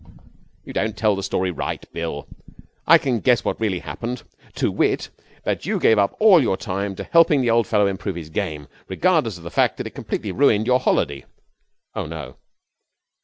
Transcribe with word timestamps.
'You 0.65 0.73
don't 0.73 0.97
tell 0.97 1.15
the 1.15 1.21
story 1.21 1.51
right, 1.51 1.85
Bill. 1.93 2.27
I 2.87 2.97
can 2.97 3.19
guess 3.19 3.45
what 3.45 3.59
really 3.61 3.77
happened 3.77 4.23
to 4.55 4.71
wit, 4.71 5.11
that 5.43 5.67
you 5.67 5.77
gave 5.79 5.99
up 5.99 6.15
all 6.19 6.41
your 6.41 6.57
time 6.57 6.95
to 6.95 7.03
helping 7.03 7.41
the 7.41 7.51
old 7.51 7.67
fellow 7.67 7.85
improve 7.85 8.15
his 8.15 8.31
game, 8.31 8.67
regardless 8.87 9.37
of 9.37 9.43
the 9.43 9.51
fact 9.51 9.77
that 9.77 9.85
it 9.85 9.91
completely 9.91 10.31
ruined 10.31 10.65
your 10.65 10.79
holiday.' 10.79 11.25
'Oh, 11.93 12.07
no!' 12.07 12.37